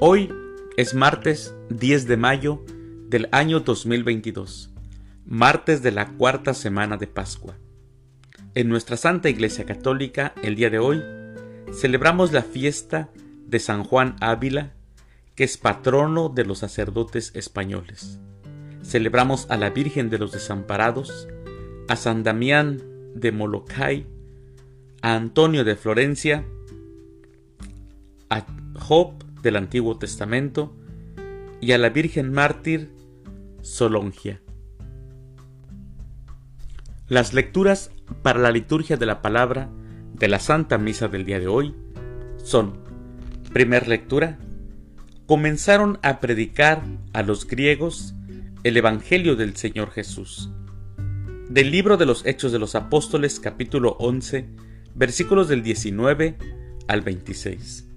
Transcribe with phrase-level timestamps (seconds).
[0.00, 0.32] Hoy
[0.76, 2.64] es martes 10 de mayo
[3.08, 4.70] del año 2022,
[5.26, 7.56] martes de la cuarta semana de Pascua.
[8.54, 11.02] En nuestra Santa Iglesia Católica, el día de hoy,
[11.72, 13.10] celebramos la fiesta
[13.44, 14.72] de San Juan Ávila,
[15.34, 18.20] que es patrono de los sacerdotes españoles.
[18.84, 21.26] Celebramos a la Virgen de los Desamparados,
[21.88, 22.80] a San Damián
[23.16, 24.06] de Molokai,
[25.02, 26.44] a Antonio de Florencia,
[28.30, 28.46] a
[28.78, 30.74] Job del Antiguo Testamento
[31.60, 32.90] y a la Virgen Mártir
[33.62, 34.40] Solongia.
[37.08, 37.90] Las lecturas
[38.22, 39.70] para la liturgia de la palabra
[40.14, 41.74] de la Santa Misa del día de hoy
[42.42, 42.78] son,
[43.52, 44.38] primer lectura,
[45.26, 48.14] comenzaron a predicar a los griegos
[48.62, 50.50] el Evangelio del Señor Jesús.
[51.48, 54.48] Del libro de los Hechos de los Apóstoles capítulo 11,
[54.94, 56.36] versículos del 19
[56.88, 57.87] al 26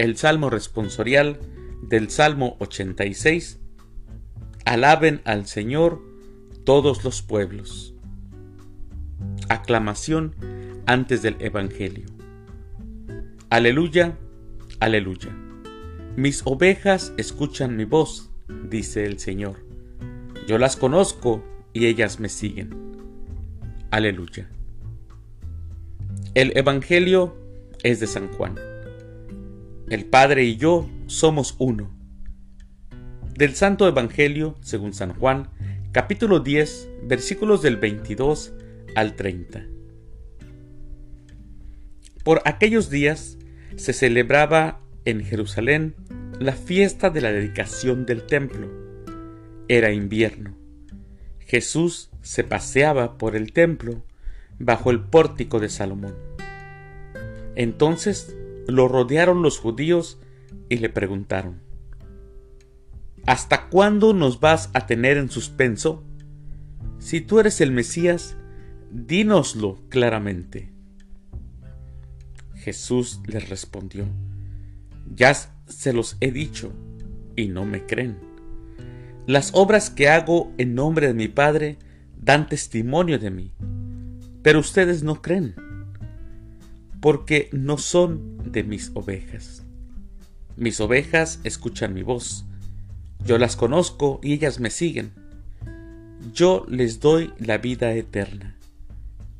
[0.00, 1.38] el salmo responsorial
[1.82, 3.60] del Salmo 86.
[4.64, 6.00] Alaben al Señor
[6.64, 7.92] todos los pueblos.
[9.50, 10.34] Aclamación
[10.86, 12.06] antes del Evangelio.
[13.50, 14.16] Aleluya,
[14.78, 15.36] aleluya.
[16.16, 18.30] Mis ovejas escuchan mi voz,
[18.70, 19.56] dice el Señor.
[20.48, 22.70] Yo las conozco y ellas me siguen.
[23.90, 24.48] Aleluya.
[26.32, 27.36] El Evangelio
[27.82, 28.69] es de San Juan.
[29.90, 31.90] El Padre y yo somos uno.
[33.34, 35.50] Del Santo Evangelio, según San Juan,
[35.90, 38.52] capítulo 10, versículos del 22
[38.94, 39.66] al 30.
[42.22, 43.36] Por aquellos días
[43.74, 45.96] se celebraba en Jerusalén
[46.38, 48.70] la fiesta de la dedicación del templo.
[49.66, 50.56] Era invierno.
[51.40, 54.04] Jesús se paseaba por el templo
[54.60, 56.14] bajo el pórtico de Salomón.
[57.56, 60.18] Entonces lo rodearon los judíos
[60.68, 61.60] y le preguntaron,
[63.26, 66.04] ¿Hasta cuándo nos vas a tener en suspenso?
[66.98, 68.36] Si tú eres el Mesías,
[68.90, 70.72] dínoslo claramente.
[72.54, 74.06] Jesús les respondió,
[75.14, 76.72] Ya se los he dicho
[77.36, 78.18] y no me creen.
[79.26, 81.78] Las obras que hago en nombre de mi Padre
[82.16, 83.52] dan testimonio de mí,
[84.42, 85.54] pero ustedes no creen
[87.00, 89.64] porque no son de mis ovejas.
[90.56, 92.44] Mis ovejas escuchan mi voz.
[93.24, 95.12] Yo las conozco y ellas me siguen.
[96.34, 98.56] Yo les doy la vida eterna,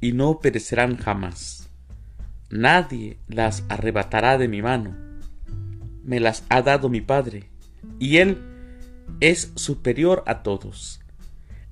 [0.00, 1.68] y no perecerán jamás.
[2.48, 4.96] Nadie las arrebatará de mi mano.
[6.04, 7.50] Me las ha dado mi Padre,
[7.98, 8.38] y Él
[9.20, 11.00] es superior a todos,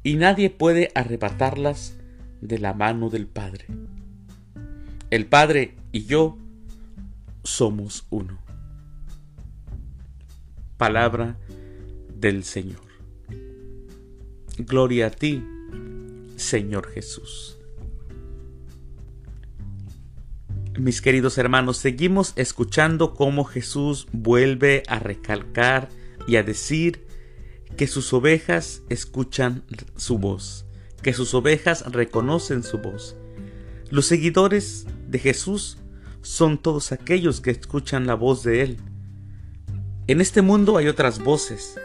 [0.03, 1.97] y nadie puede arrebatarlas
[2.41, 3.66] de la mano del Padre.
[5.10, 6.37] El Padre y yo
[7.44, 8.38] somos uno.
[10.76, 11.38] Palabra
[12.15, 12.81] del Señor.
[14.59, 15.44] Gloria a ti,
[16.37, 17.59] Señor Jesús.
[20.78, 25.88] Mis queridos hermanos, seguimos escuchando cómo Jesús vuelve a recalcar
[26.28, 27.05] y a decir
[27.76, 29.65] que sus ovejas escuchan
[29.97, 30.66] su voz,
[31.03, 33.16] que sus ovejas reconocen su voz.
[33.91, 35.78] Los seguidores de Jesús
[36.23, 38.77] son todos aquellos que escuchan la voz de Él.
[40.06, 41.79] En este mundo hay otras voces,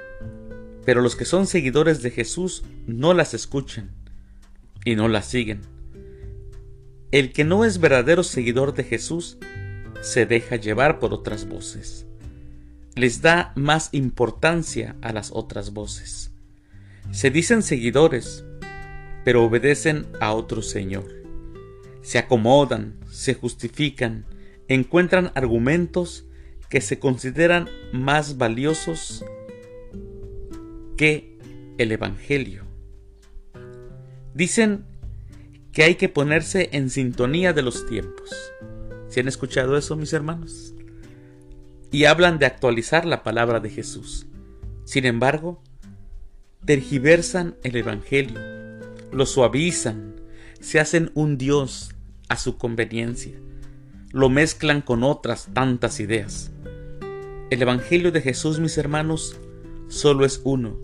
[0.85, 3.91] pero los que son seguidores de Jesús no las escuchan
[4.85, 5.61] y no las siguen.
[7.11, 9.37] El que no es verdadero seguidor de Jesús
[10.01, 12.05] se deja llevar por otras voces.
[12.95, 16.31] Les da más importancia a las otras voces.
[17.11, 18.43] Se dicen seguidores,
[19.23, 21.22] pero obedecen a otro Señor
[22.03, 24.25] se acomodan, se justifican,
[24.67, 26.25] encuentran argumentos
[26.69, 29.25] que se consideran más valiosos
[30.97, 31.37] que
[31.77, 32.65] el Evangelio.
[34.33, 34.85] Dicen
[35.71, 38.29] que hay que ponerse en sintonía de los tiempos.
[39.07, 40.75] ¿Se han escuchado eso, mis hermanos?
[41.91, 44.27] Y hablan de actualizar la palabra de Jesús.
[44.83, 45.61] Sin embargo,
[46.65, 48.39] tergiversan el Evangelio,
[49.11, 50.15] lo suavizan,
[50.59, 51.92] se hacen un Dios
[52.33, 53.33] a su conveniencia.
[54.11, 56.51] Lo mezclan con otras tantas ideas.
[57.51, 59.39] El Evangelio de Jesús, mis hermanos,
[59.87, 60.75] solo es uno.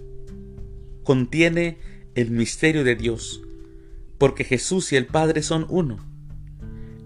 [1.04, 1.80] Contiene
[2.14, 3.42] el misterio de Dios,
[4.20, 5.98] porque Jesús y el Padre son uno,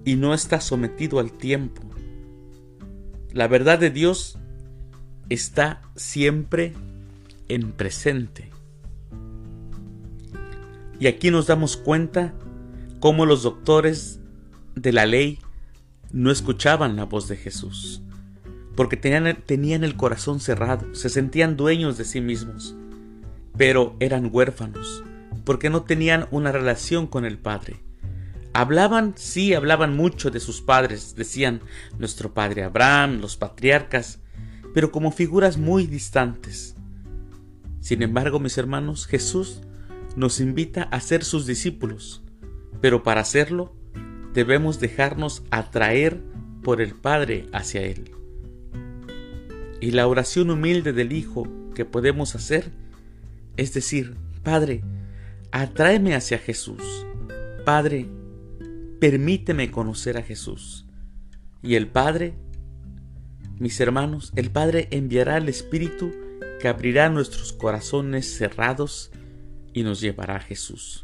[0.04, 1.82] y no está sometido al tiempo.
[3.32, 4.38] La verdad de Dios
[5.30, 6.74] está siempre
[7.48, 8.50] en presente.
[11.00, 12.34] Y aquí nos damos cuenta
[13.00, 14.20] cómo los doctores
[14.76, 15.40] de la ley
[16.12, 18.02] no escuchaban la voz de Jesús.
[18.76, 22.76] porque tenían, tenían el corazón cerrado, se sentían dueños de sí mismos,
[23.56, 25.04] pero eran huérfanos,
[25.46, 27.84] porque no tenían una relación con el Padre.
[28.52, 31.62] Hablaban, sí, hablaban mucho de sus padres, decían
[31.98, 34.20] nuestro padre Abraham, los patriarcas,
[34.74, 36.76] pero como figuras muy distantes.
[37.80, 39.62] Sin embargo, mis hermanos, Jesús
[40.16, 42.24] nos invita a ser sus discípulos,
[42.80, 43.76] pero para hacerlo
[44.34, 46.22] debemos dejarnos atraer
[46.64, 48.12] por el Padre hacia Él.
[49.82, 52.72] Y la oración humilde del Hijo que podemos hacer
[53.58, 54.84] es decir, Padre,
[55.52, 57.06] atráeme hacia Jesús.
[57.66, 58.08] Padre,
[59.00, 60.86] permíteme conocer a Jesús.
[61.62, 62.34] Y el Padre,
[63.60, 66.12] mis hermanos, el Padre enviará el Espíritu
[66.60, 69.12] que abrirá nuestros corazones cerrados
[69.74, 71.03] y nos llevará a Jesús.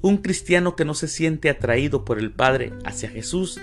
[0.00, 3.60] Un cristiano que no se siente atraído por el Padre hacia Jesús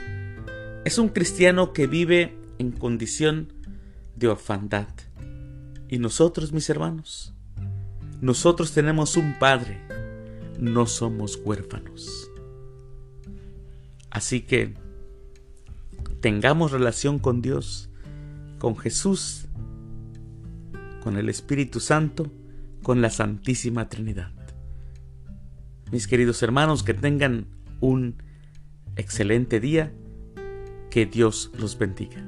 [0.84, 3.54] es un cristiano que vive en condición
[4.16, 4.90] de orfandad.
[5.88, 7.34] Y nosotros, mis hermanos,
[8.20, 9.80] nosotros tenemos un Padre,
[10.60, 12.30] no somos huérfanos.
[14.10, 14.74] Así que
[16.20, 17.90] tengamos relación con Dios,
[18.60, 19.46] con Jesús,
[21.02, 22.32] con el Espíritu Santo,
[22.84, 24.35] con la Santísima Trinidad.
[25.92, 27.48] Mis queridos hermanos, que tengan
[27.80, 28.16] un
[28.96, 29.94] excelente día,
[30.90, 32.24] que Dios los bendiga.